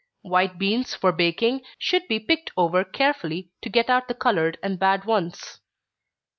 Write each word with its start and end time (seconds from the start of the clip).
White 0.23 0.57
beans 0.57 0.95
for 0.95 1.11
baking, 1.11 1.61
should 1.77 2.07
be 2.07 2.19
picked 2.19 2.49
over 2.57 2.83
carefully 2.83 3.51
to 3.61 3.69
get 3.69 3.87
out 3.87 4.07
the 4.07 4.15
colored 4.15 4.57
and 4.63 4.79
bad 4.79 5.05
ones. 5.05 5.59